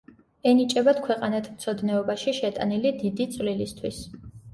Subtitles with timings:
[0.51, 4.01] ენიჭებათ ქვეყანათმცოდნეობაში შეტანილი დიდი წვლილისთვის.